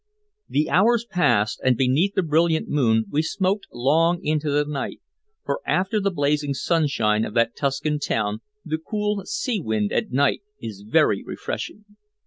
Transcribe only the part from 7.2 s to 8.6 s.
of that Tuscan town